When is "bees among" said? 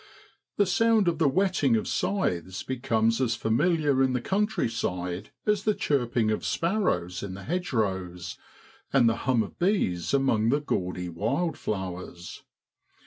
9.59-10.49